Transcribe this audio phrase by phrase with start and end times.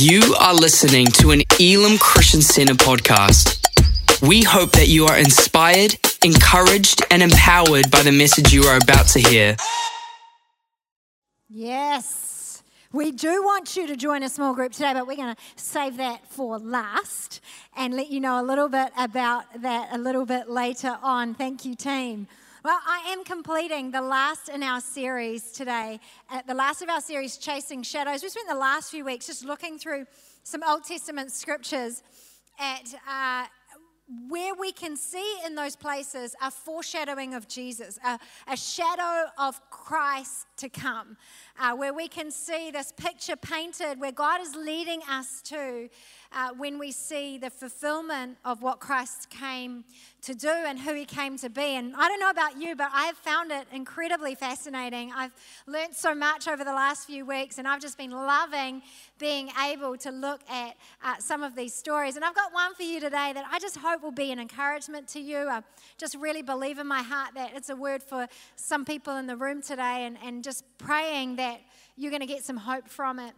[0.00, 3.58] You are listening to an Elim Christian Center podcast.
[4.22, 9.08] We hope that you are inspired, encouraged, and empowered by the message you are about
[9.08, 9.56] to hear.
[11.48, 12.62] Yes.
[12.92, 15.96] We do want you to join a small group today, but we're going to save
[15.96, 17.40] that for last
[17.76, 21.34] and let you know a little bit about that a little bit later on.
[21.34, 22.28] Thank you, team.
[22.64, 27.00] Well, I am completing the last in our series today, uh, the last of our
[27.00, 28.20] series, Chasing Shadows.
[28.20, 30.06] We spent the last few weeks just looking through
[30.42, 32.02] some Old Testament scriptures
[32.58, 33.46] at uh,
[34.28, 38.18] where we can see in those places a foreshadowing of Jesus, a,
[38.48, 41.16] a shadow of Christ to come,
[41.58, 45.88] uh, where we can see this picture painted where God is leading us to
[46.32, 49.84] uh, when we see the fulfillment of what Christ came
[50.20, 51.76] to do and who he came to be.
[51.76, 55.10] And I don't know about you, but I've found it incredibly fascinating.
[55.14, 55.32] I've
[55.66, 58.82] learned so much over the last few weeks, and I've just been loving
[59.18, 62.16] being able to look at uh, some of these stories.
[62.16, 65.08] And I've got one for you today that I just hope will be an encouragement
[65.08, 65.48] to you.
[65.48, 65.62] I
[65.96, 69.36] just really believe in my heart that it's a word for some people in the
[69.36, 71.47] room today, and, and just praying that
[71.96, 73.34] you're going to get some hope from it.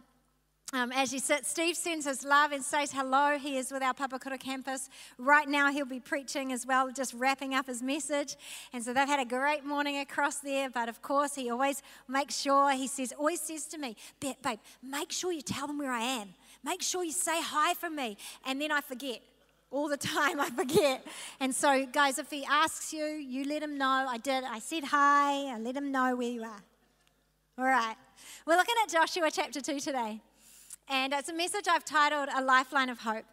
[0.73, 3.37] Um, as you sit, Steve sends his love and says hello.
[3.37, 4.89] He is with our Papakura campus.
[5.17, 8.37] Right now, he'll be preaching as well, just wrapping up his message.
[8.71, 10.69] And so they've had a great morning across there.
[10.69, 15.11] But of course, he always makes sure, he says, always says to me, babe, make
[15.11, 16.29] sure you tell them where I am.
[16.63, 18.15] Make sure you say hi from me.
[18.45, 19.19] And then I forget.
[19.71, 21.05] All the time, I forget.
[21.41, 24.05] And so, guys, if he asks you, you let him know.
[24.07, 24.45] I did.
[24.45, 25.53] I said hi.
[25.53, 26.61] I let him know where you are.
[27.57, 27.95] All right.
[28.47, 30.21] We're looking at Joshua chapter 2 today.
[30.87, 33.25] And it's a message I've titled A Lifeline of Hope.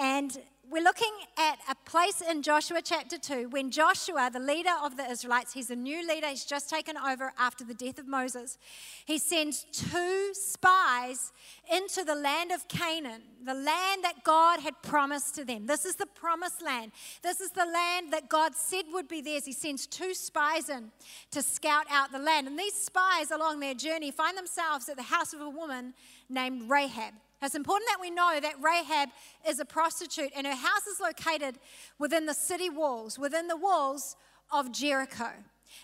[0.00, 0.38] And
[0.70, 5.04] we're looking at a place in Joshua chapter 2 when Joshua, the leader of the
[5.04, 8.58] Israelites, he's a new leader, he's just taken over after the death of Moses.
[9.04, 11.32] He sends two spies
[11.70, 15.66] into the land of Canaan, the land that God had promised to them.
[15.66, 16.92] This is the promised land.
[17.22, 19.44] This is the land that God said would be theirs.
[19.44, 20.92] He sends two spies in
[21.32, 22.46] to scout out the land.
[22.46, 25.92] And these spies, along their journey, find themselves at the house of a woman
[26.28, 27.14] named Rahab.
[27.42, 29.08] It's important that we know that Rahab
[29.48, 31.58] is a prostitute and her house is located
[31.98, 34.16] within the city walls, within the walls
[34.52, 35.30] of Jericho.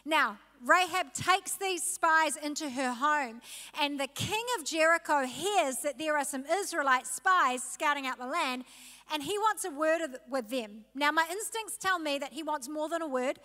[0.05, 3.41] Now, Rahab takes these spies into her home,
[3.81, 8.27] and the king of Jericho hears that there are some Israelite spies scouting out the
[8.27, 8.65] land,
[9.13, 10.85] and he wants a word with them.
[10.95, 13.39] Now, my instincts tell me that he wants more than a word,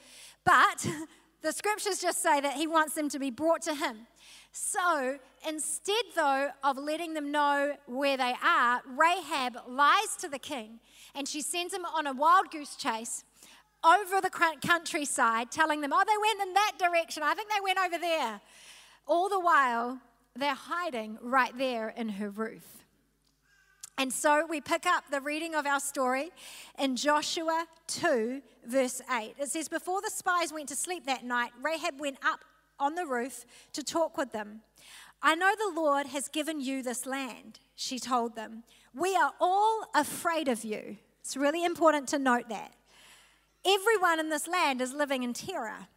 [0.43, 0.87] but
[1.43, 4.07] the scriptures just say that he wants them to be brought to him.
[4.51, 5.17] So
[5.47, 10.79] instead, though, of letting them know where they are, Rahab lies to the king
[11.13, 13.23] and she sends him on a wild goose chase
[13.83, 14.29] over the
[14.65, 17.21] countryside, telling them, oh, they went in that direction.
[17.21, 18.39] I think they went over there.
[19.05, 19.99] All the while,
[20.35, 22.82] they're hiding right there in her roof.
[23.97, 26.31] And so we pick up the reading of our story
[26.79, 29.35] in Joshua 2, verse 8.
[29.39, 32.39] It says, Before the spies went to sleep that night, Rahab went up
[32.79, 34.61] on the roof to talk with them.
[35.21, 38.63] I know the Lord has given you this land, she told them.
[38.93, 40.97] We are all afraid of you.
[41.21, 42.73] It's really important to note that.
[43.65, 45.87] Everyone in this land is living in terror.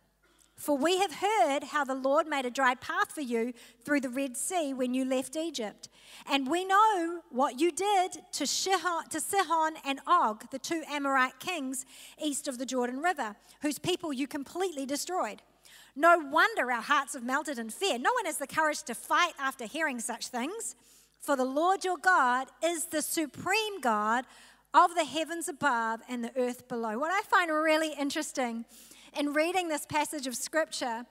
[0.57, 3.53] For we have heard how the Lord made a dry path for you
[3.85, 5.91] through the Red Sea when you left Egypt.
[6.31, 11.85] And we know what you did to, to Sihon and Og, the two Amorite kings
[12.23, 15.43] east of the Jordan River, whose people you completely destroyed.
[15.95, 17.99] No wonder our hearts have melted in fear.
[17.99, 20.75] No one has the courage to fight after hearing such things.
[21.21, 24.25] For the Lord your God is the supreme God
[24.73, 26.99] of the heavens above and the earth below.
[26.99, 28.65] What I find really interesting
[29.19, 31.05] in reading this passage of scripture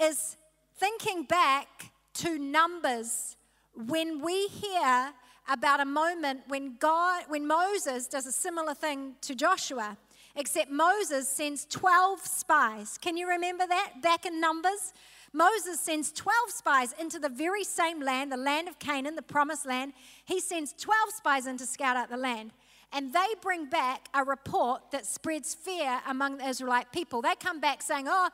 [0.00, 0.36] is
[0.76, 3.36] thinking back to Numbers
[3.74, 5.12] when we hear
[5.48, 9.96] about a moment when God when Moses does a similar thing to Joshua
[10.36, 12.98] except Moses sends 12 spies.
[12.98, 14.92] Can you remember that back in Numbers?
[15.32, 19.66] Moses sends 12 spies into the very same land, the land of Canaan, the promised
[19.66, 19.92] land.
[20.24, 22.52] He sends 12 spies in to scout out the land.
[22.92, 27.20] And they bring back a report that spreads fear among the Israelite people.
[27.22, 28.28] They come back saying, Oh,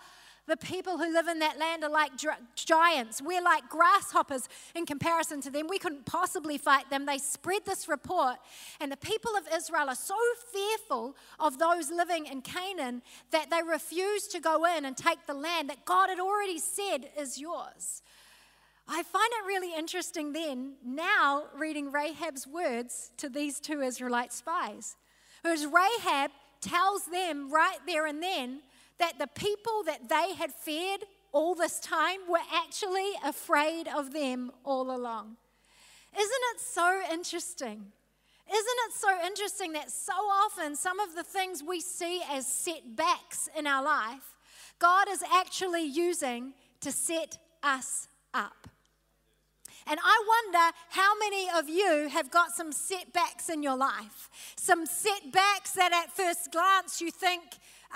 [0.46, 2.12] the people who live in that land are like
[2.54, 3.22] giants.
[3.22, 5.68] We're like grasshoppers in comparison to them.
[5.68, 7.06] We couldn't possibly fight them.
[7.06, 8.36] They spread this report,
[8.80, 10.16] and the people of Israel are so
[10.52, 15.34] fearful of those living in Canaan that they refuse to go in and take the
[15.34, 18.02] land that God had already said is yours.
[18.86, 24.96] I find it really interesting then, now reading Rahab's words to these two Israelite spies.
[25.42, 28.60] Because Rahab tells them right there and then
[28.98, 34.52] that the people that they had feared all this time were actually afraid of them
[34.64, 35.36] all along.
[36.16, 37.86] Isn't it so interesting?
[38.50, 43.48] Isn't it so interesting that so often some of the things we see as setbacks
[43.58, 44.34] in our life,
[44.78, 48.68] God is actually using to set us up?
[49.86, 54.30] And I wonder how many of you have got some setbacks in your life.
[54.56, 57.42] Some setbacks that at first glance you think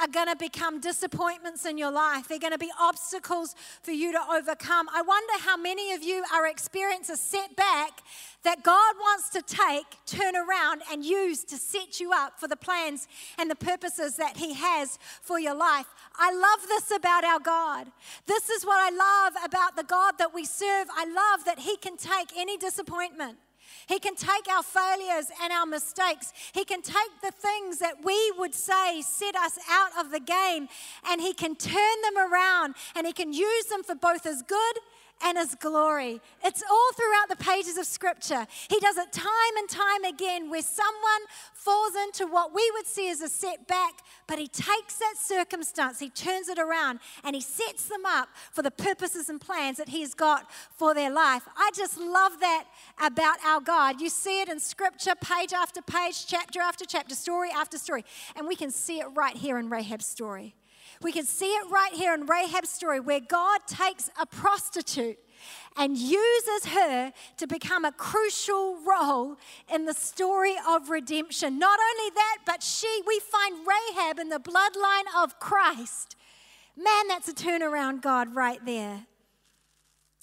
[0.01, 2.29] are going to become disappointments in your life.
[2.29, 4.89] They're going to be obstacles for you to overcome.
[4.95, 8.03] I wonder how many of you are experiencing a setback
[8.45, 12.57] that God wants to take, turn around, and use to set you up for the
[12.57, 13.09] plans
[13.39, 15.87] and the purposes that He has for your life.
[16.17, 17.89] I love this about our God.
[18.27, 20.87] This is what I love about the God that we serve.
[20.95, 23.39] I love that He can take any disappointment
[23.89, 26.35] he can take our failures and our mistakes.
[26.53, 30.69] He can take the things that we would say set us out of the game
[31.09, 34.77] and He can turn them around and He can use them for both His good
[35.23, 36.21] and His glory.
[36.45, 38.47] It's all throughout the pages of Scripture.
[38.69, 41.23] He does it time and time again where someone
[41.55, 46.11] falls into what we would see as a setback, but He takes that circumstance, He
[46.11, 50.01] turns it around, and He sets them up for the purposes and plans that He
[50.01, 51.43] has got for their life.
[51.57, 52.65] I just love that
[53.03, 54.01] about our God.
[54.01, 58.05] You see it in Scripture, page after page, chapter after chapter, story after story,
[58.37, 60.55] and we can see it right here in Rahab's story.
[61.03, 65.19] We can see it right here in Rahab's story where God takes a prostitute
[65.77, 69.37] and uses her to become a crucial role
[69.73, 71.59] in the story of redemption.
[71.59, 76.17] Not only that, but she, we find Rahab in the bloodline of Christ.
[76.77, 79.07] Man, that's a turnaround God right there.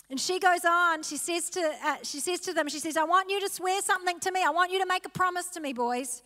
[0.10, 3.06] And she goes on, she says, to, uh, she says to them, she says, I
[3.06, 4.44] want you to swear something to me.
[4.46, 6.22] I want you to make a promise to me, boys.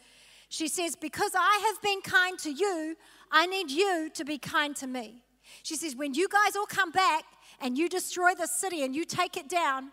[0.50, 2.98] She says, Because I have been kind to you,
[3.32, 5.24] I need you to be kind to me.
[5.64, 7.24] She says, When you guys all come back
[7.60, 9.92] and you destroy the city and you take it down,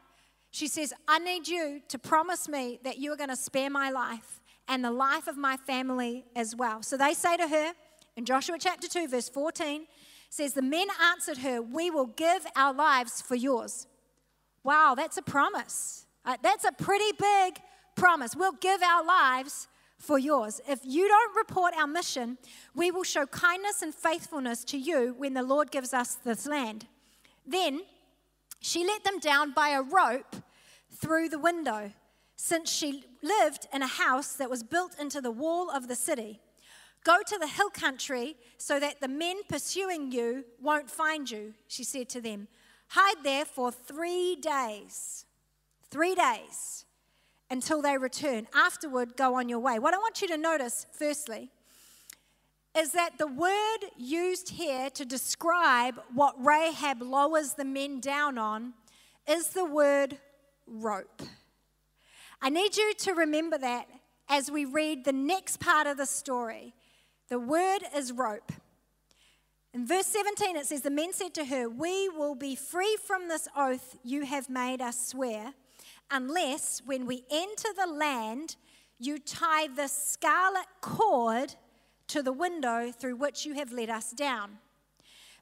[0.51, 3.91] she says, I need you to promise me that you are going to spare my
[3.91, 6.83] life and the life of my family as well.
[6.83, 7.73] So they say to her
[8.17, 9.87] in Joshua chapter 2, verse 14,
[10.31, 13.87] says, The men answered her, We will give our lives for yours.
[14.65, 16.07] Wow, that's a promise.
[16.25, 17.61] Uh, that's a pretty big
[17.95, 18.35] promise.
[18.35, 19.69] We'll give our lives
[19.99, 20.61] for yours.
[20.69, 22.39] If you don't report our mission,
[22.75, 26.87] we will show kindness and faithfulness to you when the Lord gives us this land.
[27.47, 27.83] Then
[28.61, 30.37] she let them down by a rope
[30.91, 31.93] through the window,
[32.37, 36.41] since she lived in a house that was built into the wall of the city.
[37.05, 41.85] Go to the hill country so that the men pursuing you won't find you, she
[41.85, 42.49] said to them.
[42.89, 45.25] Hide there for three days.
[45.91, 46.86] Three days
[47.51, 48.47] until they return.
[48.55, 49.79] Afterward, go on your way.
[49.79, 51.51] What I want you to notice, firstly,
[52.77, 58.75] is that the word used here to describe what Rahab lowers the men down on
[59.29, 60.19] is the word
[60.67, 61.23] rope.
[62.43, 63.87] I need you to remember that
[64.29, 66.75] as we read the next part of the story.
[67.29, 68.53] The word is rope.
[69.73, 73.29] In verse 17, it says, The men said to her, We will be free from
[73.29, 75.55] this oath you have made us swear
[76.11, 78.57] unless when we enter the land,
[78.99, 81.55] you tie the scarlet cord
[82.09, 84.59] to the window through which you have let us down.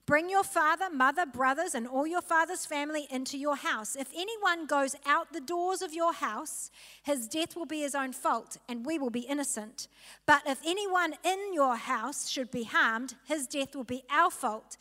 [0.06, 3.96] Bring your father, mother, brothers, and all your father's family into your house.
[3.96, 6.70] If anyone goes out the doors of your house,
[7.02, 9.88] his death will be his own fault, and we will be innocent.
[10.26, 14.76] But if anyone in your house should be harmed, his death will be our fault.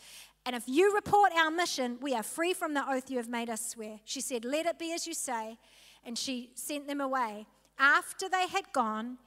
[0.45, 3.49] And if you report our mission, we are free from the oath you have made
[3.49, 4.01] us swear.
[4.03, 5.57] She said, Let it be as you say
[6.05, 7.47] and she sent them away.
[7.79, 9.17] After they had gone,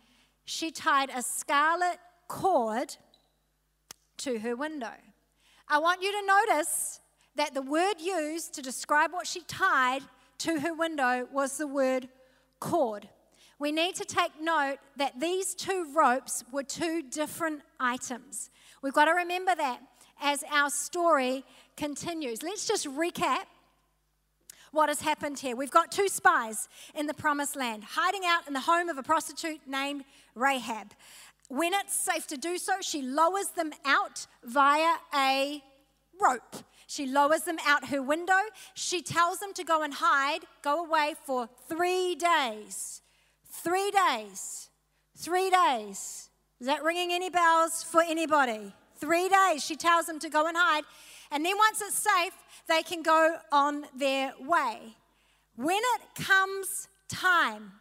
[0.45, 2.97] she tied a scarlet cord
[4.19, 4.93] to her window.
[5.69, 7.01] I want you to notice
[7.35, 10.03] that the word used to describe what she tied
[10.39, 12.09] to her window was the word
[12.61, 13.09] cord.
[13.59, 18.51] We need to take note that these two ropes were two different items.
[18.83, 19.81] We've got to remember that
[20.21, 21.45] as our story
[21.77, 22.43] continues.
[22.43, 23.45] Let's just recap
[24.73, 25.57] what has happened here.
[25.57, 29.03] We've got two spies in the promised land hiding out in the home of a
[29.03, 30.05] prostitute named
[30.35, 30.93] Rahab.
[31.49, 35.63] When it's safe to do so, she lowers them out via a
[36.21, 36.57] rope.
[36.87, 38.41] She lowers them out her window.
[38.75, 43.03] She tells them to go and hide, go away for three days.
[43.49, 44.71] Three days.
[45.17, 46.31] Three days.
[46.61, 48.73] Is that ringing any bells for anybody?
[48.97, 49.65] Three days.
[49.65, 50.85] She tells them to go and hide.
[51.31, 52.33] And then once it's safe,
[52.69, 54.97] they can go on their way.
[55.57, 57.73] When it comes time,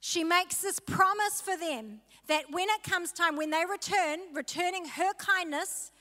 [0.00, 4.86] she makes this promise for them that when it comes time, when they return, returning
[4.86, 5.92] her kindness,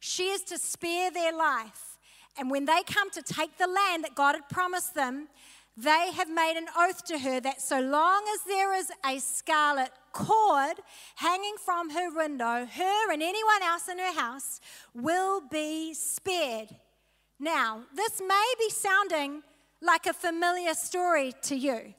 [0.00, 1.98] she is to spare their life.
[2.36, 5.28] And when they come to take the land that God had promised them,
[5.76, 9.90] they have made an oath to her that so long as there is a scarlet
[10.12, 10.76] cord
[11.16, 14.60] hanging from her window, her and anyone else in her house
[14.94, 16.68] will be spared.
[17.40, 19.42] Now, this may be sounding
[19.82, 21.94] like a familiar story to you.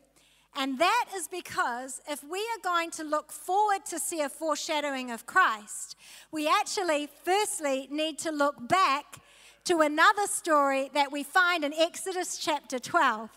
[0.57, 5.11] And that is because if we are going to look forward to see a foreshadowing
[5.11, 5.97] of Christ,
[6.31, 9.17] we actually firstly need to look back
[9.65, 13.29] to another story that we find in Exodus chapter 12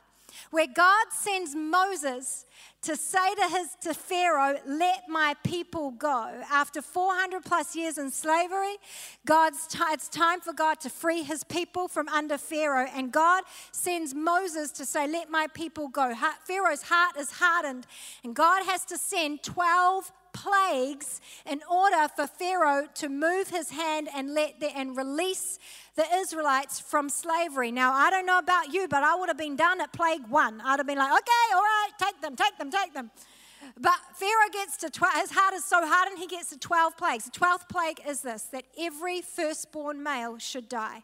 [0.50, 2.46] where God sends Moses
[2.82, 6.42] to say to, his, to Pharaoh, Let my people go.
[6.50, 8.76] After 400 plus years in slavery,
[9.26, 12.88] God's t- it's time for God to free his people from under Pharaoh.
[12.94, 16.14] And God sends Moses to say, Let my people go.
[16.44, 17.86] Pharaoh's heart is hardened,
[18.22, 24.08] and God has to send 12 plagues in order for Pharaoh to move his hand
[24.14, 25.58] and let the, and release
[25.96, 27.72] the Israelites from slavery.
[27.72, 30.60] Now, I don't know about you, but I would have been done at plague one.
[30.60, 33.10] I'd have been like, okay, all right, take them, take them, take them.
[33.80, 37.24] But Pharaoh gets to 12, his heart is so hardened, he gets to 12 plagues.
[37.24, 41.02] The 12th plague is this that every firstborn male should die.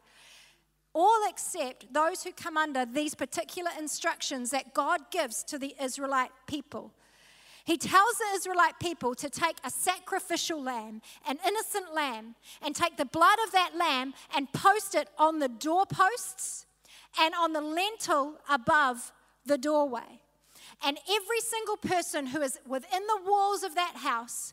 [0.93, 6.31] All except those who come under these particular instructions that God gives to the Israelite
[6.47, 6.93] people.
[7.65, 12.99] He tells the Israelite people to take a sacrificial lamb, an innocent lamb, and take
[12.99, 16.67] the blood of that lamb and post it on the doorposts
[17.19, 19.13] and on the lintel above
[19.47, 20.21] the doorway.
[20.85, 24.53] And every single person who is within the walls of that house,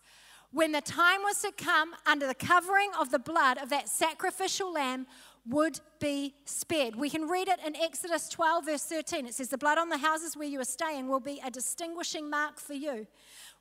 [0.52, 4.72] when the time was to come, under the covering of the blood of that sacrificial
[4.72, 5.08] lamb,
[5.48, 6.96] would be spared.
[6.96, 9.26] We can read it in Exodus 12, verse 13.
[9.26, 12.30] It says, The blood on the houses where you are staying will be a distinguishing
[12.30, 13.08] mark for you.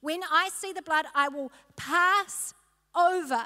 [0.00, 2.54] When I see the blood, I will pass
[2.94, 3.44] over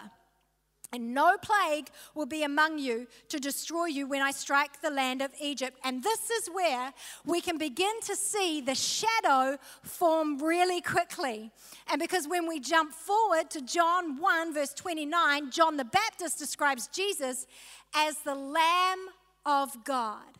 [0.94, 5.22] and no plague will be among you to destroy you when I strike the land
[5.22, 5.76] of Egypt.
[5.82, 6.92] And this is where
[7.26, 11.50] we can begin to see the shadow form really quickly.
[11.90, 16.86] And because when we jump forward to John 1, verse 29, John the Baptist describes
[16.86, 17.48] Jesus
[17.92, 19.08] as the Lamb
[19.44, 20.38] of God.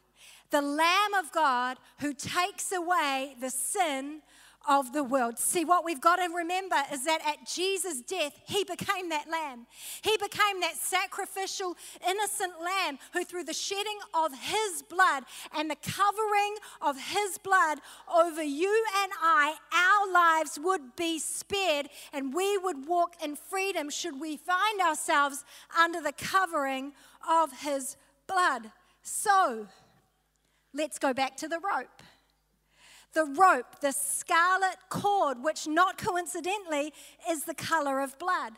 [0.51, 4.21] The Lamb of God who takes away the sin
[4.69, 5.39] of the world.
[5.39, 9.67] See, what we've got to remember is that at Jesus' death, he became that lamb.
[10.03, 15.77] He became that sacrificial, innocent lamb who, through the shedding of his blood and the
[15.77, 17.81] covering of his blood
[18.13, 23.91] over you and I, our lives would be spared and we would walk in freedom
[23.91, 25.45] should we find ourselves
[25.79, 26.93] under the covering
[27.29, 28.71] of his blood.
[29.03, 29.67] So,
[30.73, 32.03] let's go back to the rope
[33.15, 36.93] the rope, the scarlet cord, which not coincidentally
[37.31, 38.55] is the color of blood.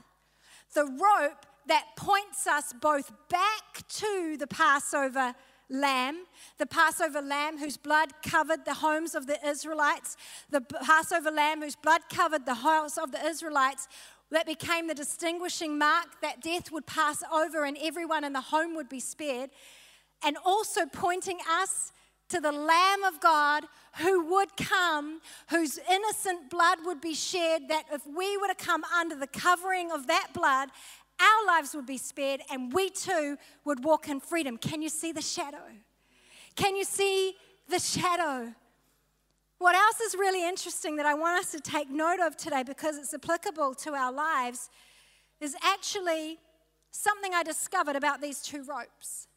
[0.74, 5.34] The rope that points us both back to the Passover
[5.68, 6.24] lamb,
[6.58, 10.16] the Passover lamb whose blood covered the homes of the Israelites,
[10.50, 13.88] the Passover lamb whose blood covered the house of the Israelites,
[14.30, 18.74] that became the distinguishing mark that death would pass over and everyone in the home
[18.74, 19.50] would be spared,
[20.24, 21.92] and also pointing us
[22.28, 23.64] to the Lamb of God
[23.98, 28.84] who would come, whose innocent blood would be shed, that if we were to come
[28.84, 30.68] under the covering of that blood,
[31.20, 34.58] our lives would be spared and we too would walk in freedom.
[34.58, 35.62] Can you see the shadow?
[36.56, 37.34] Can you see
[37.68, 38.52] the shadow?
[39.58, 42.98] What else is really interesting that I want us to take note of today because
[42.98, 44.68] it's applicable to our lives
[45.40, 46.38] is actually
[46.90, 49.28] something I discovered about these two ropes.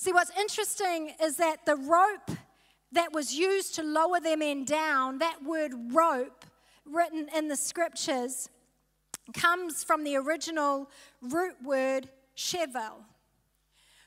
[0.00, 2.30] See, what's interesting is that the rope
[2.92, 6.44] that was used to lower their men down, that word rope
[6.86, 8.48] written in the scriptures,
[9.34, 10.88] comes from the original
[11.20, 13.02] root word shevel,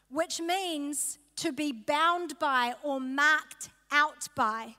[0.09, 4.75] which means to be bound by or marked out by.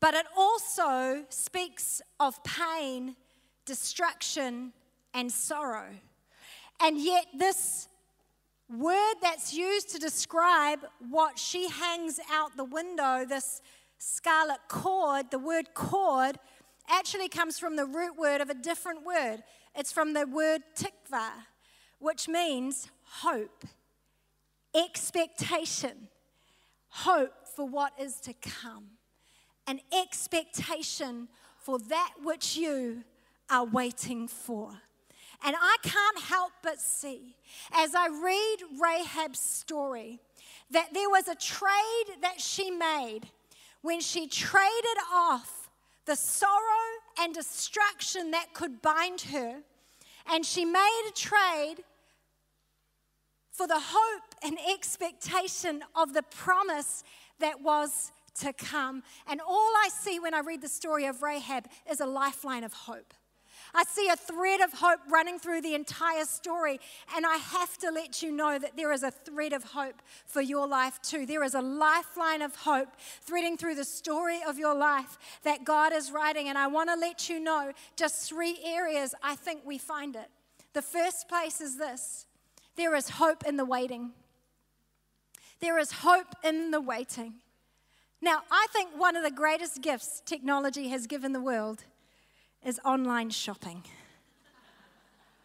[0.00, 3.16] But it also speaks of pain,
[3.64, 4.74] destruction,
[5.14, 5.94] and sorrow.
[6.78, 7.88] And yet, this
[8.72, 13.60] word that's used to describe what she hangs out the window, this
[13.98, 16.38] scarlet cord, the word cord,
[16.88, 19.42] actually comes from the root word of a different word.
[19.74, 21.30] It's from the word tikva,
[21.98, 23.64] which means hope,
[24.74, 26.08] expectation,
[26.88, 28.86] hope for what is to come,
[29.66, 33.04] an expectation for that which you
[33.50, 34.72] are waiting for.
[35.44, 37.36] And I can't help but see,
[37.72, 40.20] as I read Rahab's story,
[40.70, 43.22] that there was a trade that she made
[43.82, 45.70] when she traded off
[46.06, 46.52] the sorrow
[47.20, 49.62] and destruction that could bind her.
[50.30, 51.76] And she made a trade
[53.50, 57.04] for the hope and expectation of the promise
[57.40, 59.02] that was to come.
[59.28, 62.72] And all I see when I read the story of Rahab is a lifeline of
[62.72, 63.12] hope.
[63.74, 66.78] I see a thread of hope running through the entire story,
[67.16, 70.42] and I have to let you know that there is a thread of hope for
[70.42, 71.24] your life too.
[71.24, 72.88] There is a lifeline of hope
[73.22, 76.96] threading through the story of your life that God is writing, and I want to
[76.96, 80.28] let you know just three areas I think we find it.
[80.74, 82.26] The first place is this
[82.76, 84.10] there is hope in the waiting.
[85.60, 87.34] There is hope in the waiting.
[88.20, 91.84] Now, I think one of the greatest gifts technology has given the world
[92.64, 93.82] is online shopping.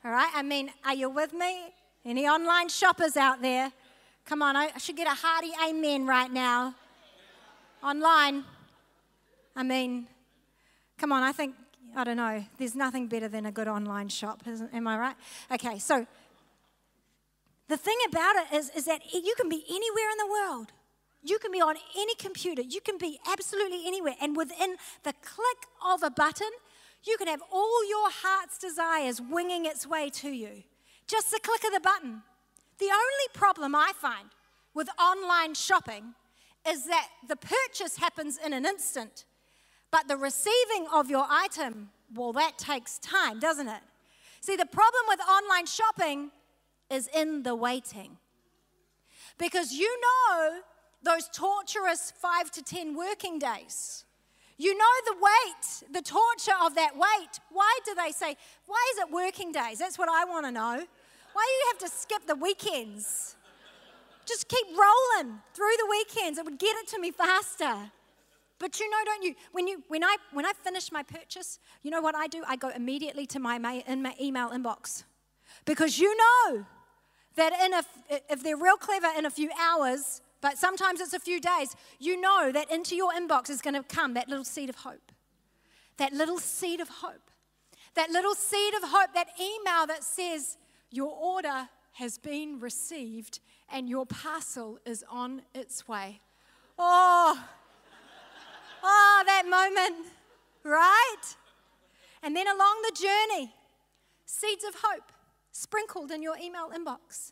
[0.05, 0.31] All right?
[0.33, 1.73] I mean, are you with me?
[2.05, 3.71] Any online shoppers out there?
[4.25, 6.75] Come on, I should get a hearty amen right now.
[7.83, 8.43] Online.
[9.55, 10.07] I mean,
[10.97, 11.55] come on, I think,
[11.95, 14.43] I don't know, there's nothing better than a good online shop,
[14.73, 15.15] am I right?
[15.51, 16.05] Okay, so
[17.67, 20.67] the thing about it is, is that you can be anywhere in the world.
[21.23, 22.61] You can be on any computer.
[22.61, 24.15] You can be absolutely anywhere.
[24.21, 26.49] And within the click of a button,
[27.07, 30.63] you can have all your heart's desires winging its way to you.
[31.07, 32.21] Just the click of the button.
[32.79, 34.29] The only problem I find
[34.73, 36.13] with online shopping
[36.67, 39.25] is that the purchase happens in an instant,
[39.89, 43.81] but the receiving of your item, well, that takes time, doesn't it?
[44.41, 46.31] See, the problem with online shopping
[46.89, 48.17] is in the waiting.
[49.37, 50.59] Because you know
[51.03, 54.05] those torturous five to 10 working days.
[54.57, 57.39] You know the weight, the torture of that weight.
[57.51, 58.35] Why do they say,
[58.65, 59.77] why is it working days?
[59.77, 60.83] That's what I want to know.
[61.33, 63.35] Why do you have to skip the weekends?
[64.25, 66.39] Just keep rolling through the weekends.
[66.39, 67.91] It would get it to me faster.
[68.59, 69.35] But you know, don't you?
[69.51, 72.43] When you when I when I finish my purchase, you know what I do?
[72.47, 75.03] I go immediately to my in my email inbox
[75.65, 76.65] because you know
[77.35, 77.83] that in a,
[78.29, 82.19] if they're real clever in a few hours, but sometimes it's a few days, you
[82.19, 85.11] know that into your inbox is going to come that little seed of hope.
[85.97, 87.31] That little seed of hope.
[87.95, 90.57] That little seed of hope, that email that says,
[90.91, 96.21] Your order has been received and your parcel is on its way.
[96.77, 97.43] Oh,
[98.83, 100.07] oh, that moment,
[100.63, 101.35] right?
[102.21, 103.53] And then along the journey,
[104.25, 105.11] seeds of hope
[105.51, 107.31] sprinkled in your email inbox.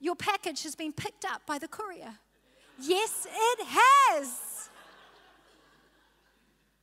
[0.00, 2.14] Your package has been picked up by the courier.
[2.80, 4.70] Yes, it has.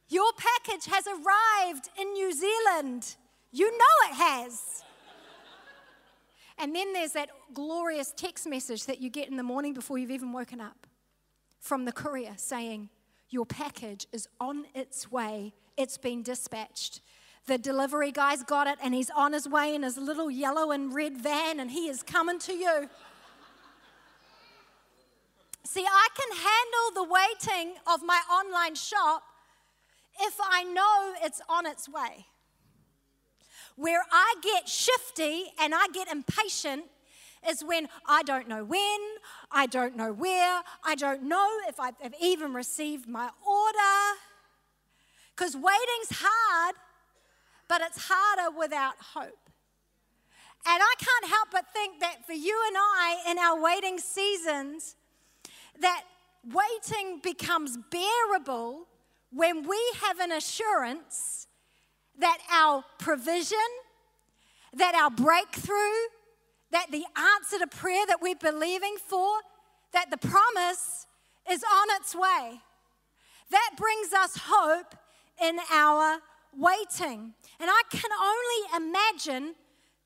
[0.09, 3.15] Your package has arrived in New Zealand.
[3.51, 4.83] You know it has.
[6.59, 10.11] And then there's that glorious text message that you get in the morning before you've
[10.11, 10.87] even woken up
[11.59, 12.89] from the courier saying,
[13.29, 17.01] Your package is on its way, it's been dispatched.
[17.45, 20.93] The delivery guy's got it and he's on his way in his little yellow and
[20.93, 22.89] red van and he is coming to you.
[25.63, 29.23] See, I can handle the waiting of my online shop
[30.19, 32.25] if I know it's on its way.
[33.75, 36.85] Where I get shifty and I get impatient
[37.47, 38.99] is when I don't know when,
[39.51, 44.19] I don't know where, I don't know if I've even received my order.
[45.35, 46.75] Because waiting's hard
[47.67, 49.49] but it's harder without hope.
[50.65, 54.95] And I can't help but think that for you and I in our waiting seasons,
[55.81, 56.03] that
[56.43, 58.87] waiting becomes bearable
[59.31, 61.47] when we have an assurance
[62.19, 63.57] that our provision,
[64.73, 66.07] that our breakthrough,
[66.71, 69.29] that the answer to prayer that we're believing for,
[69.93, 71.05] that the promise
[71.49, 72.59] is on its way.
[73.51, 74.95] That brings us hope
[75.41, 76.19] in our
[76.55, 77.33] waiting.
[77.59, 79.55] And I can only imagine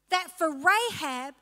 [0.09, 1.33] that for Rahab,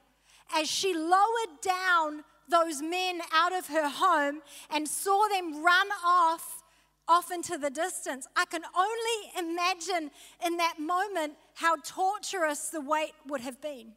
[0.55, 6.63] as she lowered down those men out of her home and saw them run off
[7.07, 8.27] off into the distance.
[8.35, 10.11] I can only imagine
[10.45, 13.93] in that moment how torturous the wait would have been.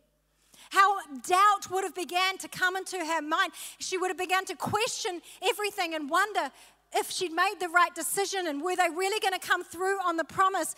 [0.70, 3.52] How doubt would have began to come into her mind.
[3.78, 6.50] She would have begun to question everything and wonder
[6.94, 10.16] if she'd made the right decision and were they really going to come through on
[10.16, 10.74] the promise?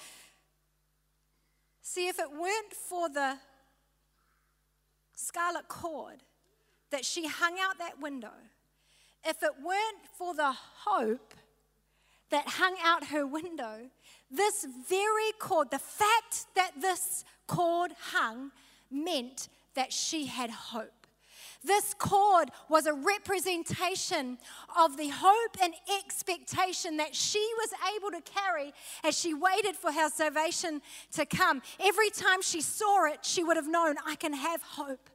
[1.83, 3.37] See, if it weren't for the
[5.15, 6.23] scarlet cord
[6.95, 8.31] that she hung out that window,
[9.25, 11.35] if it weren't for the hope
[12.31, 13.91] that hung out her window,
[14.31, 18.53] this very cord, the fact that this cord hung,
[18.93, 21.09] meant that she had hope.
[21.65, 24.39] This cord was a representation
[24.79, 29.91] of the hope and expectation that she was able to carry as she waited for
[29.91, 30.81] her salvation
[31.13, 31.61] to come.
[31.81, 35.11] Every time she saw it, she would have known, I can have hope.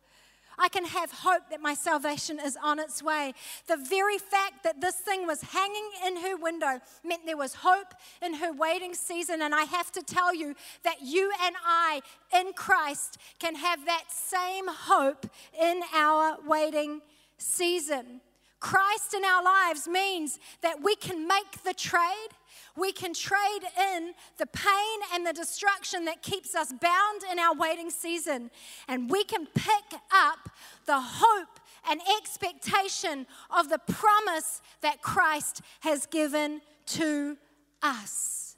[0.60, 3.34] I can have hope that my salvation is on its way.
[3.68, 7.94] The very fact that this thing was hanging in her window meant there was hope
[8.22, 9.42] in her waiting season.
[9.42, 12.02] And I have to tell you that you and I
[12.38, 15.26] in Christ can have that same hope
[15.60, 17.02] in our waiting
[17.38, 18.22] season.
[18.60, 22.30] Christ in our lives means that we can make the trade
[22.76, 23.62] we can trade
[23.96, 28.52] in the pain and the destruction that keeps us bound in our waiting season,
[28.88, 30.50] and we can pick up
[30.86, 37.38] the hope and expectation of the promise that Christ has given to
[37.82, 38.58] us.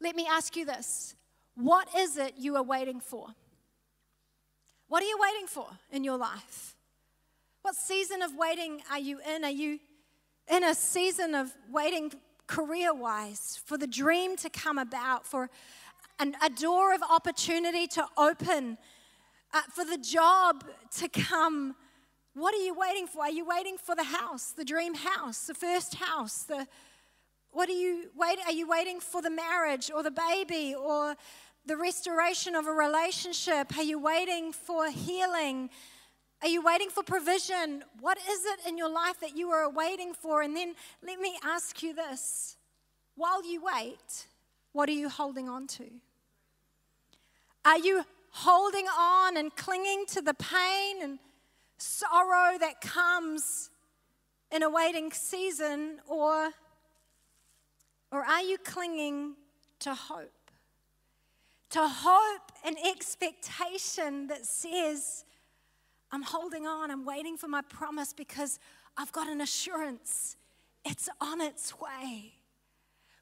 [0.00, 1.14] Let me ask you this
[1.54, 3.28] what is it you are waiting for?
[4.88, 6.76] What are you waiting for in your life?
[7.62, 9.44] What season of waiting are you in?
[9.44, 9.78] Are you
[10.50, 12.12] in a season of waiting
[12.46, 15.50] career wise, for the dream to come about, for
[16.18, 18.78] an, a door of opportunity to open,
[19.52, 20.64] uh, for the job
[20.98, 21.74] to come.
[22.34, 23.22] What are you waiting for?
[23.22, 26.42] Are you waiting for the house, the dream house, the first house?
[26.42, 26.66] The,
[27.50, 28.44] what are you waiting?
[28.46, 31.14] Are you waiting for the marriage or the baby or
[31.66, 33.76] the restoration of a relationship?
[33.76, 35.70] Are you waiting for healing?
[36.44, 37.84] Are you waiting for provision?
[38.00, 40.42] What is it in your life that you are waiting for?
[40.42, 42.58] And then let me ask you this
[43.16, 44.26] while you wait,
[44.72, 45.84] what are you holding on to?
[47.64, 51.18] Are you holding on and clinging to the pain and
[51.78, 53.70] sorrow that comes
[54.52, 56.50] in a waiting season, or,
[58.12, 59.32] or are you clinging
[59.78, 60.50] to hope?
[61.70, 65.24] To hope and expectation that says,
[66.14, 68.60] I'm holding on, I'm waiting for my promise because
[68.96, 70.36] I've got an assurance
[70.84, 72.34] it's on its way.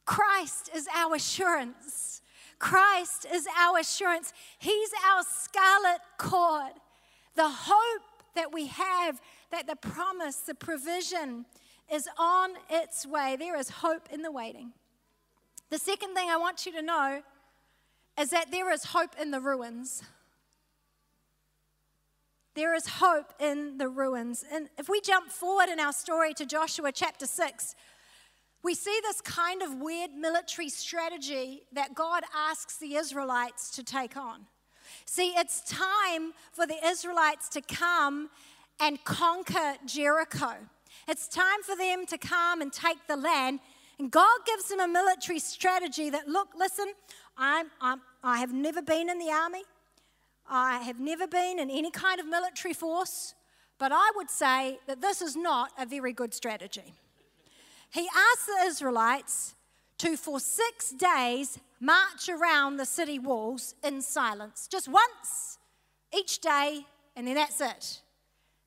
[0.05, 2.21] Christ is our assurance.
[2.59, 4.35] Christ is our assurance.
[4.59, 6.73] He's our scarlet cord.
[7.35, 8.03] The hope
[8.35, 11.47] that we have that the promise, the provision
[11.91, 13.37] is on its way.
[13.39, 14.73] There is hope in the waiting.
[15.71, 17.23] The second thing I want you to know
[18.21, 20.03] is that there is hope in the ruins.
[22.55, 24.45] There is hope in the ruins.
[24.53, 27.75] And if we jump forward in our story to Joshua chapter 6,
[28.63, 34.17] we see this kind of weird military strategy that God asks the Israelites to take
[34.17, 34.47] on.
[35.07, 38.29] See, it's time for the Israelites to come
[38.79, 40.53] and conquer Jericho.
[41.09, 43.61] It's time for them to come and take the land.
[43.99, 46.93] And God gives them a military strategy that, look, listen,
[47.37, 49.63] I'm, I'm, I have never been in the army.
[50.49, 53.35] I have never been in any kind of military force,
[53.79, 56.95] but I would say that this is not a very good strategy.
[57.91, 59.55] He asked the Israelites
[59.99, 65.59] to, for six days, march around the city walls in silence, just once
[66.17, 68.01] each day, and then that's it.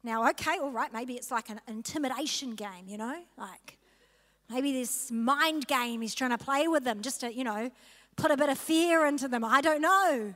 [0.03, 3.77] Now, okay, all right, maybe it's like an intimidation game, you know, like
[4.49, 7.71] maybe this mind game he's trying to play with them just to, you know,
[8.15, 9.43] put a bit of fear into them.
[9.43, 10.35] I don't know.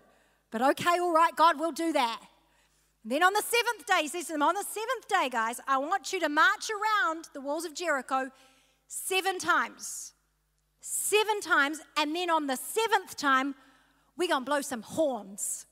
[0.52, 2.22] But okay, all right, God will do that.
[3.04, 5.60] And then on the seventh day, he says to them, On the seventh day, guys,
[5.68, 8.30] I want you to march around the walls of Jericho
[8.88, 10.14] seven times.
[10.82, 11.80] Seven times.
[11.98, 13.56] And then on the seventh time,
[14.18, 15.66] we're going to blow some horns.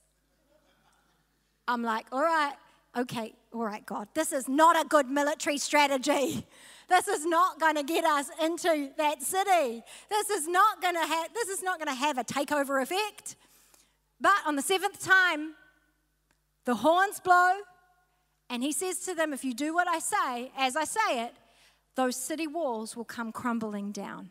[1.66, 2.54] I'm like, All right,
[2.96, 6.46] okay, all right, God, this is not a good military strategy.
[6.88, 9.82] This is not going to get us into that city.
[10.08, 13.36] This is not going to have this is not going to have a takeover effect.
[14.20, 15.54] But on the seventh time,
[16.64, 17.52] the horns blow,
[18.50, 21.34] and he says to them, If you do what I say, as I say it,
[21.94, 24.30] those city walls will come crumbling down.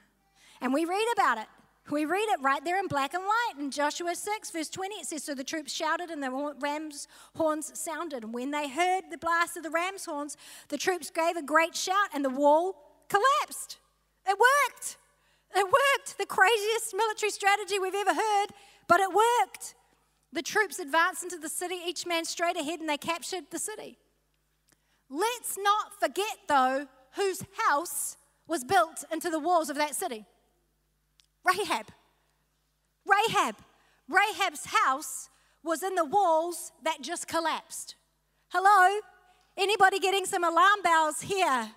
[0.62, 1.48] And we read about it.
[1.90, 4.96] We read it right there in black and white in Joshua 6, verse 20.
[4.96, 8.24] It says, So the troops shouted and the ram's horns sounded.
[8.24, 10.36] And when they heard the blast of the ram's horns,
[10.68, 12.76] the troops gave a great shout and the wall
[13.08, 13.78] collapsed.
[14.28, 14.98] It worked.
[15.56, 16.18] It worked.
[16.18, 18.48] The craziest military strategy we've ever heard,
[18.88, 19.76] but it worked.
[20.34, 23.98] The troops advanced into the city, each man straight ahead, and they captured the city.
[25.10, 30.26] Let's not forget, though, whose house was built into the walls of that city
[31.44, 31.88] Rahab.
[33.06, 33.56] Rahab.
[34.10, 35.30] Rahab's house
[35.64, 37.96] was in the walls that just collapsed.
[38.50, 39.00] Hello?
[39.58, 41.72] Anybody getting some alarm bells here?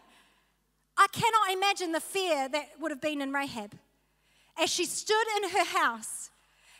[0.96, 3.74] I cannot imagine the fear that would have been in Rahab.
[4.60, 6.29] As she stood in her house,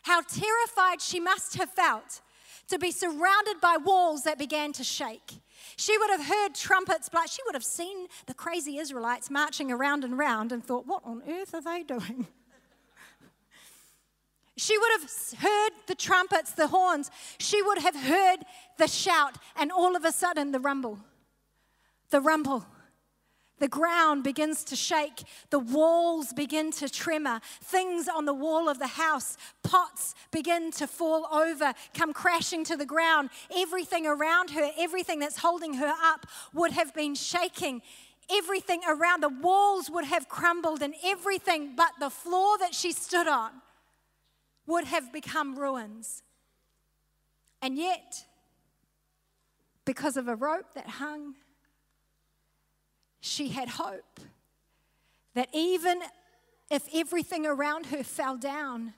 [0.03, 2.21] how terrified she must have felt
[2.69, 5.41] to be surrounded by walls that began to shake.
[5.77, 7.23] She would have heard trumpets blow.
[7.29, 11.23] She would have seen the crazy Israelites marching around and round and thought, what on
[11.29, 12.27] earth are they doing?
[14.57, 17.11] She would have heard the trumpets, the horns.
[17.39, 18.41] She would have heard
[18.77, 20.99] the shout, and all of a sudden, the rumble.
[22.11, 22.67] The rumble.
[23.61, 25.23] The ground begins to shake.
[25.51, 27.41] The walls begin to tremor.
[27.63, 32.77] Things on the wall of the house, pots begin to fall over, come crashing to
[32.77, 33.29] the ground.
[33.55, 37.83] Everything around her, everything that's holding her up, would have been shaking.
[38.33, 43.29] Everything around the walls would have crumbled, and everything but the floor that she stood
[43.29, 43.51] on
[44.67, 46.23] would have become ruins.
[47.61, 48.25] And yet,
[49.85, 51.35] because of a rope that hung,
[53.21, 54.21] she had hope
[55.35, 56.01] that even
[56.71, 58.95] if everything around her fell down,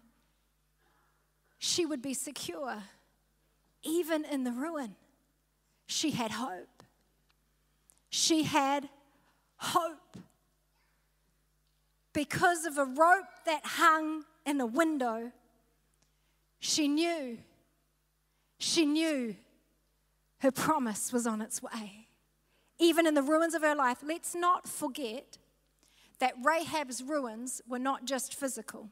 [1.58, 2.82] she would be secure.
[3.82, 4.94] Even in the ruin,
[5.86, 6.82] she had hope.
[8.10, 8.88] She had
[9.56, 10.16] hope.
[12.12, 15.32] Because of a rope that hung in a window,
[16.58, 17.38] she knew,
[18.58, 19.34] she knew
[20.38, 22.01] her promise was on its way.
[22.78, 25.38] Even in the ruins of her life, let's not forget
[26.18, 28.88] that Rahab's ruins were not just physical.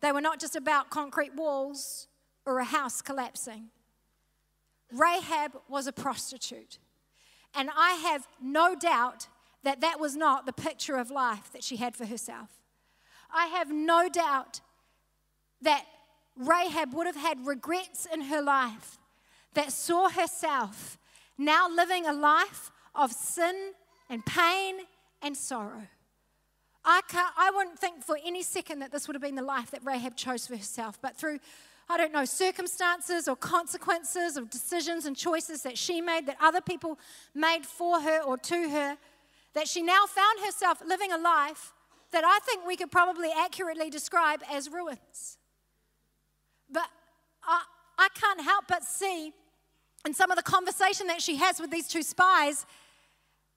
[0.00, 2.08] They were not just about concrete walls
[2.44, 3.68] or a house collapsing.
[4.92, 6.78] Rahab was a prostitute.
[7.54, 9.28] And I have no doubt
[9.62, 12.50] that that was not the picture of life that she had for herself.
[13.34, 14.60] I have no doubt
[15.62, 15.84] that
[16.36, 18.98] Rahab would have had regrets in her life
[19.54, 20.98] that saw herself
[21.38, 23.72] now living a life of sin
[24.08, 24.76] and pain
[25.22, 25.82] and sorrow.
[26.84, 29.72] I, can't, I wouldn't think for any second that this would have been the life
[29.72, 31.40] that Rahab chose for herself, but through,
[31.88, 36.60] I don't know, circumstances or consequences of decisions and choices that she made, that other
[36.60, 36.98] people
[37.34, 38.96] made for her or to her,
[39.54, 41.72] that she now found herself living a life
[42.12, 45.38] that I think we could probably accurately describe as ruins.
[46.70, 46.88] But
[47.42, 47.62] I,
[47.98, 49.32] I can't help but see
[50.06, 52.64] in some of the conversation that she has with these two spies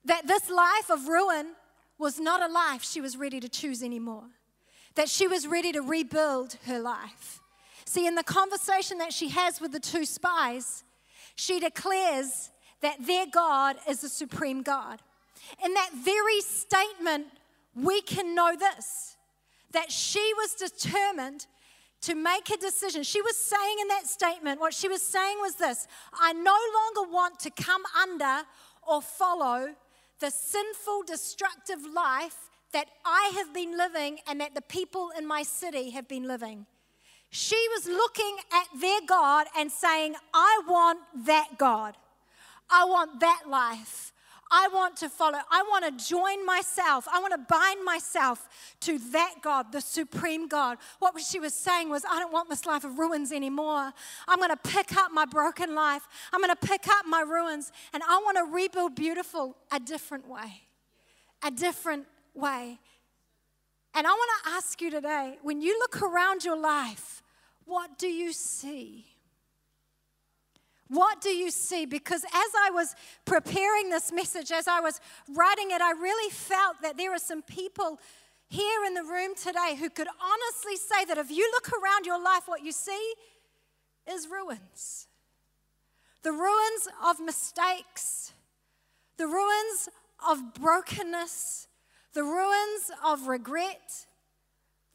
[0.06, 1.54] that this life of ruin
[2.00, 4.24] was not a life she was ready to choose anymore,
[4.96, 7.42] that she was ready to rebuild her life.
[7.86, 10.84] See, in the conversation that she has with the two spies,
[11.36, 15.02] she declares that their God is the supreme God.
[15.64, 17.28] In that very statement,
[17.76, 19.16] we can know this
[19.72, 21.46] that she was determined
[22.02, 23.04] to make a decision.
[23.04, 26.58] She was saying in that statement, what she was saying was this I no
[26.96, 28.44] longer want to come under
[28.88, 29.76] or follow
[30.20, 35.44] the sinful, destructive life that I have been living and that the people in my
[35.44, 36.66] city have been living.
[37.32, 41.96] She was looking at their God and saying, I want that God.
[42.70, 44.14] I want that life.
[44.52, 45.38] I want to follow.
[45.52, 47.08] I want to join myself.
[47.12, 48.48] I want to bind myself
[48.82, 50.78] to that God, the supreme God.
[50.98, 53.94] What she was saying was, I don't want this life of ruins anymore.
[54.28, 56.08] I'm going to pick up my broken life.
[56.34, 60.28] I'm going to pick up my ruins and I want to rebuild beautiful a different
[60.28, 60.64] way.
[61.44, 62.80] A different way.
[63.94, 67.22] And I want to ask you today when you look around your life,
[67.66, 69.06] what do you see?
[70.90, 71.86] What do you see?
[71.86, 75.00] Because as I was preparing this message, as I was
[75.30, 78.00] writing it, I really felt that there are some people
[78.50, 82.22] here in the room today who could honestly say that if you look around your
[82.22, 83.14] life, what you see
[84.12, 85.08] is ruins.
[86.24, 88.34] The ruins of mistakes,
[89.18, 89.90] the ruins
[90.28, 91.68] of brokenness,
[92.14, 94.08] the ruins of regret,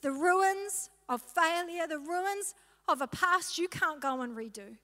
[0.02, 2.54] the ruins of failure, the ruins
[2.88, 4.76] of a past you can't go and redo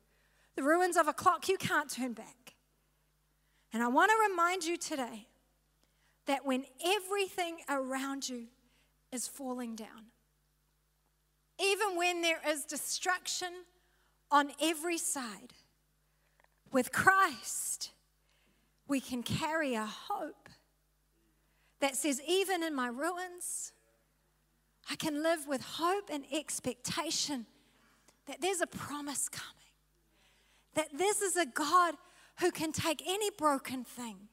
[0.56, 2.54] the ruins of a clock you can't turn back.
[3.72, 5.26] And I want to remind you today
[6.26, 8.46] that when everything around you
[9.12, 10.06] is falling down,
[11.60, 13.50] even when there is destruction
[14.30, 15.52] on every side,
[16.72, 17.90] with Christ,
[18.86, 20.48] we can carry a hope
[21.80, 23.72] that says, even in my ruins,
[24.90, 27.46] I can live with hope and expectation
[28.26, 29.59] that there's a promise coming
[30.74, 31.94] that this is a God
[32.40, 34.28] who can take any broken thing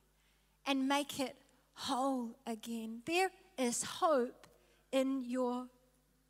[0.65, 1.35] and make it
[1.73, 3.01] whole again.
[3.05, 4.47] There is hope
[4.91, 5.67] in your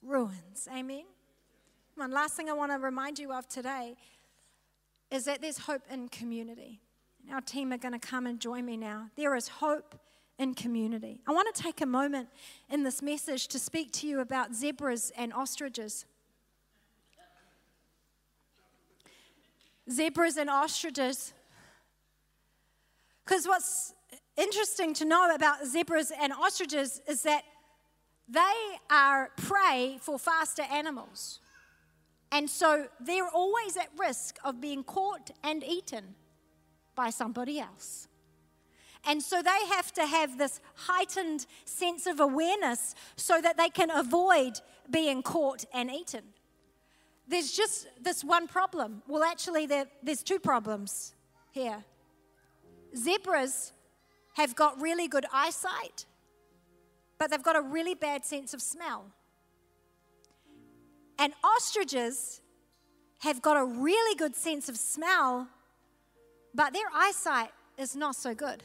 [0.02, 0.68] ruins.
[0.74, 1.04] Amen.
[1.96, 3.96] One last thing I want to remind you of today
[5.10, 6.80] is that there's hope in community.
[7.32, 9.10] Our team are going to come and join me now.
[9.16, 9.96] There is hope
[10.38, 11.22] in community.
[11.28, 12.30] I want to take a moment
[12.70, 16.06] in this message to speak to you about zebras and ostriches.
[19.92, 21.34] Zebras and ostriches.
[23.26, 23.94] Because what's
[24.38, 27.44] interesting to know about zebras and ostriches is that
[28.30, 31.40] they are prey for faster animals.
[32.32, 36.16] And so they're always at risk of being caught and eaten
[36.96, 38.08] by somebody else.
[39.06, 43.90] And so they have to have this heightened sense of awareness so that they can
[43.90, 46.24] avoid being caught and eaten.
[47.28, 49.02] There's just this one problem.
[49.08, 51.14] Well, actually, there, there's two problems
[51.52, 51.84] here.
[52.96, 53.74] Zebras
[54.36, 56.06] have got really good eyesight,
[57.18, 59.06] but they've got a really bad sense of smell.
[61.20, 62.42] And ostriches
[63.20, 65.48] have got a really good sense of smell,
[66.54, 68.64] but their eyesight is not so good.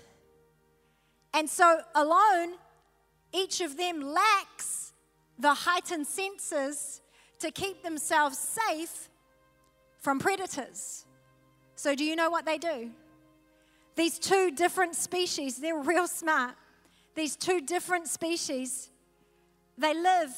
[1.35, 2.55] And so, alone,
[3.33, 4.92] each of them lacks
[5.38, 7.01] the heightened senses
[7.43, 9.09] to keep themselves safe
[10.01, 11.07] from predators.
[11.75, 12.91] So, do you know what they do?
[13.97, 16.55] These two different species, they're real smart.
[17.15, 18.91] These two different species,
[19.77, 20.35] they live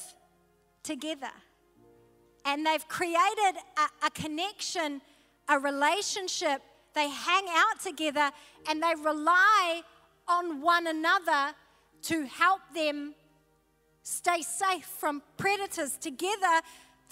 [0.83, 1.31] together.
[2.45, 5.01] And they've created a, a connection,
[5.49, 6.63] a relationship.
[6.95, 8.31] They hang out together
[8.69, 9.83] and they rely
[10.27, 11.55] on one another
[12.03, 13.15] to help them
[14.03, 15.97] stay safe from predators.
[15.97, 16.61] Together,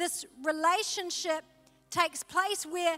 [0.03, 1.45] this relationship
[1.91, 2.97] takes place where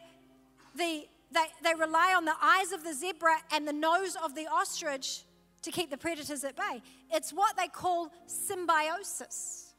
[0.75, 4.47] the, they, they rely on the eyes of the zebra and the nose of the
[4.47, 5.25] ostrich
[5.61, 6.81] to keep the predators at bay.
[7.13, 9.75] It's what they call symbiosis.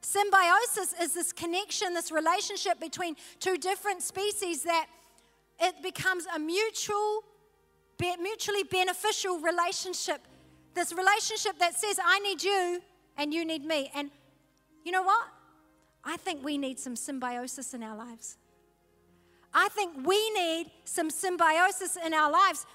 [0.00, 4.86] Symbiosis is this connection, this relationship between two different species that
[5.60, 7.24] it becomes a mutual
[8.18, 10.22] mutually beneficial relationship.
[10.72, 12.80] This relationship that says, I need you
[13.18, 13.90] and you need me.
[13.94, 14.10] And
[14.86, 15.26] you know what?
[16.04, 18.36] I think we need some symbiosis in our lives.
[19.52, 22.66] I think we need some symbiosis in our lives.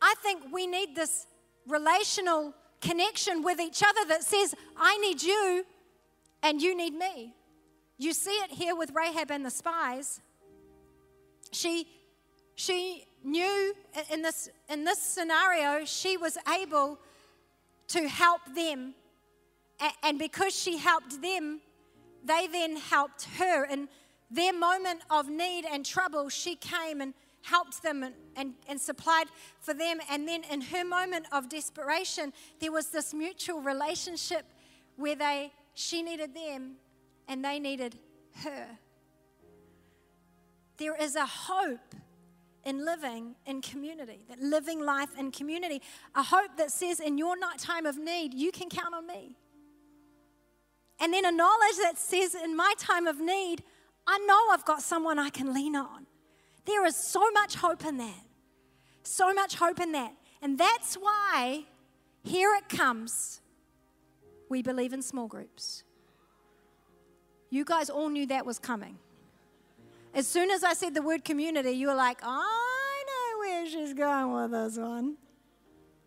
[0.00, 1.26] I think we need this
[1.66, 5.64] relational connection with each other that says, I need you
[6.42, 7.34] and you need me.
[7.98, 10.20] You see it here with Rahab and the spies.
[11.52, 11.88] She,
[12.54, 13.74] she knew
[14.12, 16.98] in this, in this scenario, she was able
[17.88, 18.94] to help them.
[20.02, 21.60] And because she helped them,
[22.26, 23.64] they then helped her.
[23.64, 23.88] In
[24.30, 29.26] their moment of need and trouble, she came and helped them and, and, and, supplied
[29.60, 29.98] for them.
[30.10, 34.44] And then in her moment of desperation, there was this mutual relationship
[34.96, 36.72] where they, she needed them
[37.28, 37.98] and they needed
[38.42, 38.66] her.
[40.78, 41.94] There is a hope
[42.64, 45.80] in living in community, that living life in community.
[46.16, 49.36] A hope that says, in your night time of need, you can count on me.
[51.00, 53.62] And then a knowledge that says, in my time of need,
[54.06, 56.06] I know I've got someone I can lean on.
[56.64, 58.24] There is so much hope in that.
[59.02, 60.12] So much hope in that.
[60.42, 61.64] And that's why
[62.22, 63.40] here it comes.
[64.48, 65.84] We believe in small groups.
[67.50, 68.98] You guys all knew that was coming.
[70.14, 73.92] As soon as I said the word community, you were like, I know where she's
[73.92, 75.16] going with this one.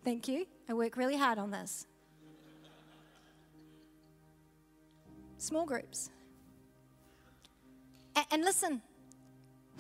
[0.04, 0.46] Thank you.
[0.68, 1.86] I work really hard on this.
[5.40, 6.12] Small groups.
[8.32, 8.82] And listen,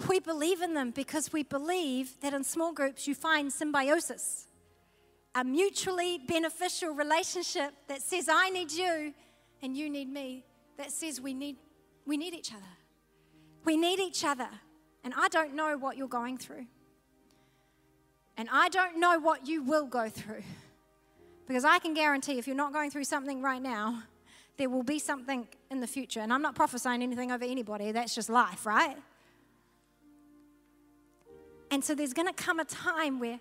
[0.08, 4.48] we believe in them because we believe that in small groups you find symbiosis,
[5.36, 9.14] a mutually beneficial relationship that says, I need you
[9.62, 10.46] and you need me,
[10.78, 11.58] that says we need,
[12.06, 12.64] we need each other.
[13.66, 14.50] We need each other.
[15.04, 16.66] And I don't know what you're going through.
[18.38, 20.44] And I don't know what you will go through.
[21.46, 24.04] Because I can guarantee if you're not going through something right now,
[24.60, 26.20] there will be something in the future.
[26.20, 28.98] And I'm not prophesying anything over anybody, that's just life, right?
[31.72, 33.40] And so there's going to come a time where,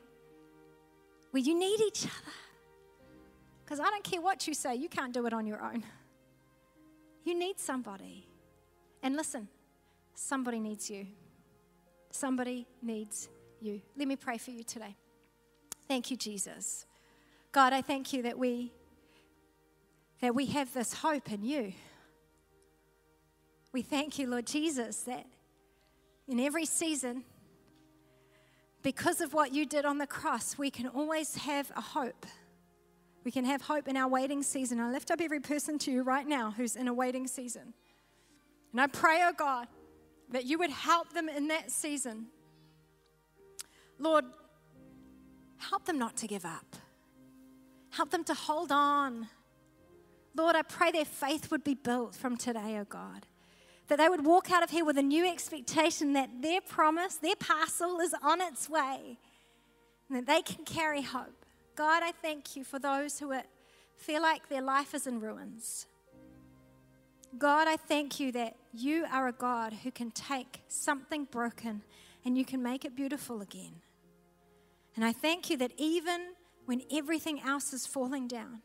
[1.33, 2.33] where you need each other.
[3.63, 5.83] Because I don't care what you say, you can't do it on your own.
[7.25, 8.27] You need somebody.
[9.03, 9.49] And listen,
[10.21, 11.07] Somebody needs you.
[12.11, 13.29] Somebody needs
[13.61, 13.81] you.
[13.97, 14.97] Let me pray for you today.
[15.87, 16.87] Thank you, Jesus.
[17.53, 18.73] God, I thank you that we
[20.21, 21.73] that we have this hope in you.
[23.73, 25.27] We thank you, Lord Jesus, that
[26.27, 27.25] in every season,
[28.83, 32.27] because of what you did on the cross, we can always have a hope.
[33.25, 34.81] We can have hope in our waiting season.
[34.81, 37.75] I lift up every person to you right now who's in a waiting season.
[38.73, 39.67] And I pray, oh God,
[40.31, 42.27] that you would help them in that season.
[43.99, 44.25] Lord,
[45.59, 46.77] help them not to give up.
[47.91, 49.29] Help them to hold on.
[50.39, 53.27] Lord, I pray their faith would be built from today, oh God.
[53.89, 57.37] That they would walk out of here with a new expectation that their promise, their
[57.37, 59.19] parcel is on its way,
[60.09, 61.45] and that they can carry hope.
[61.75, 63.43] God, I thank you for those who are
[63.97, 65.87] feel like their life is in ruins.
[67.37, 71.83] God, I thank you that you are a God who can take something broken
[72.25, 73.83] and you can make it beautiful again.
[74.97, 76.29] And I thank you that even
[76.65, 78.63] when everything else is falling down,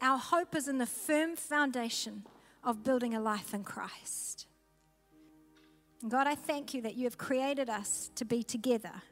[0.00, 2.24] our hope is in the firm foundation
[2.62, 4.46] of building a life in Christ.
[6.06, 9.02] God, I thank you that you have created us to be together.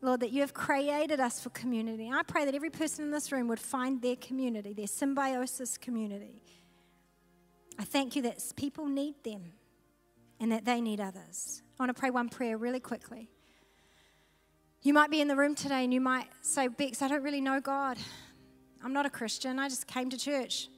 [0.00, 2.10] Lord, that you have created us for community.
[2.12, 6.42] I pray that every person in this room would find their community, their symbiosis community.
[7.78, 9.52] I thank you that people need them
[10.40, 11.62] and that they need others.
[11.78, 13.28] I want to pray one prayer really quickly.
[14.82, 17.40] You might be in the room today and you might say, Bex, I don't really
[17.40, 17.98] know God.
[18.82, 19.58] I'm not a Christian.
[19.58, 20.68] I just came to church.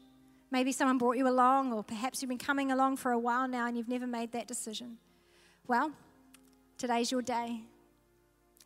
[0.50, 3.66] Maybe someone brought you along, or perhaps you've been coming along for a while now
[3.66, 4.98] and you've never made that decision.
[5.68, 5.92] Well,
[6.76, 7.60] today's your day.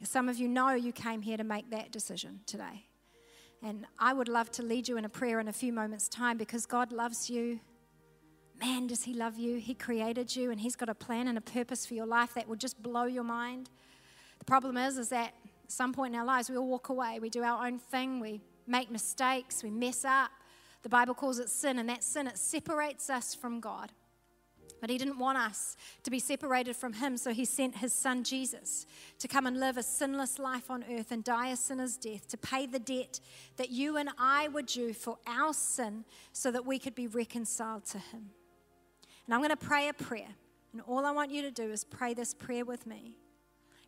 [0.02, 2.86] Some of you know you came here to make that decision today.
[3.62, 6.36] And I would love to lead you in a prayer in a few moments' time
[6.36, 7.60] because God loves you.
[8.60, 9.56] Man, does He love you?
[9.56, 12.48] He created you and He's got a plan and a purpose for your life that
[12.48, 13.70] will just blow your mind.
[14.38, 17.18] The problem is, is that at some point in our lives we all walk away.
[17.20, 18.20] We do our own thing.
[18.20, 19.62] We make mistakes.
[19.62, 20.30] We mess up.
[20.82, 23.92] The Bible calls it sin, and that sin it separates us from God.
[24.80, 28.22] But he didn't want us to be separated from him, so he sent his son
[28.22, 28.86] Jesus
[29.18, 32.36] to come and live a sinless life on earth and die a sinner's death, to
[32.36, 33.18] pay the debt
[33.56, 37.86] that you and I were due for our sin so that we could be reconciled
[37.86, 38.30] to him.
[39.24, 40.34] And I'm going to pray a prayer,
[40.72, 43.16] and all I want you to do is pray this prayer with me.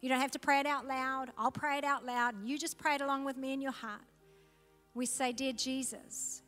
[0.01, 1.31] You don't have to pray it out loud.
[1.37, 3.73] I'll pray it out loud, and you just pray it along with me in your
[3.73, 4.01] heart.
[4.97, 6.41] We say, Dear Jesus,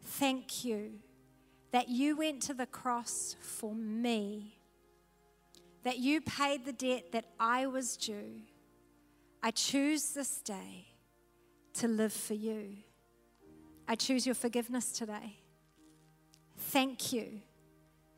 [0.00, 1.00] thank you
[1.72, 4.60] that you went to the cross for me,
[5.82, 8.42] that you paid the debt that I was due.
[9.42, 10.86] I choose this day
[11.74, 12.76] to live for you.
[13.88, 15.40] I choose your forgiveness today.
[16.56, 17.40] Thank you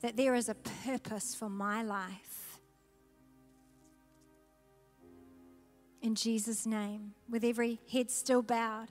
[0.03, 2.61] that there is a purpose for my life.
[6.03, 8.89] In Jesus' name, with every head still bowed